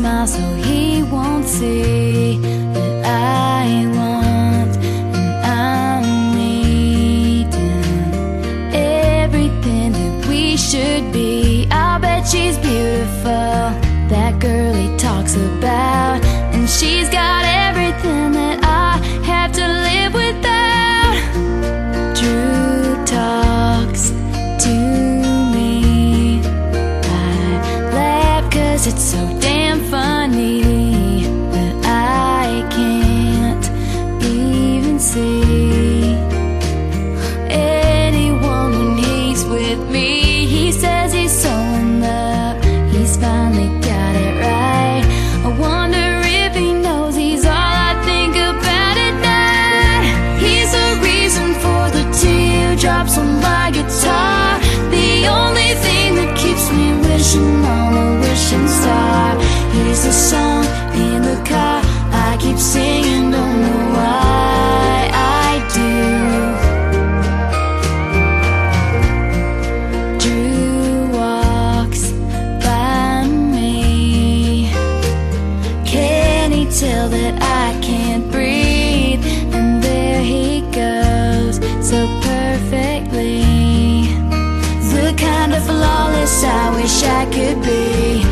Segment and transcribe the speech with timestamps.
[0.00, 2.38] smile so he won't see
[2.72, 4.72] that I want
[5.18, 7.84] and I'm needing
[8.72, 11.68] everything that we should be.
[11.70, 13.66] I'll bet she's beautiful,
[14.12, 16.24] that girl he talks about,
[16.54, 18.96] and she's got everything that I
[19.32, 21.14] have to live without.
[22.18, 24.02] Drew talks
[24.64, 24.74] to
[25.54, 26.40] me.
[27.04, 29.20] I laugh cause it's so
[76.80, 79.22] tell that I can't breathe?
[79.52, 83.42] And there he goes so perfectly.
[84.94, 88.24] The kind of flawless I wish I could be.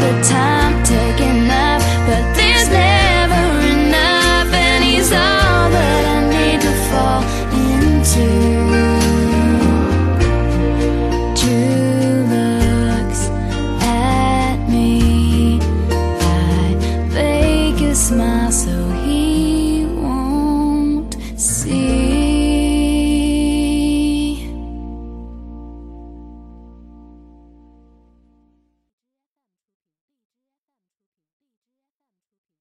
[0.00, 3.42] the time taken up, but there's never
[3.74, 7.22] enough, and he's all that I need to fall
[7.52, 8.57] into.